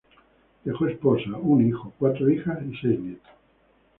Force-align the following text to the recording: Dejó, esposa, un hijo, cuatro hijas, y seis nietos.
Dejó, 0.63 0.87
esposa, 0.87 1.29
un 1.39 1.67
hijo, 1.69 1.93
cuatro 1.99 2.27
hijas, 2.27 2.57
y 2.65 2.75
seis 2.77 2.99
nietos. 2.99 3.29